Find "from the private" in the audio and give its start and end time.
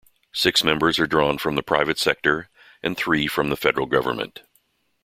1.37-1.99